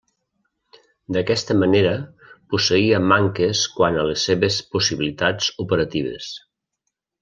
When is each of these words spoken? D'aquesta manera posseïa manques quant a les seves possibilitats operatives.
D'aquesta 1.17 1.57
manera 1.65 1.91
posseïa 2.55 3.03
manques 3.13 3.63
quant 3.79 4.01
a 4.01 4.09
les 4.11 4.27
seves 4.31 4.61
possibilitats 4.75 5.55
operatives. 5.69 6.37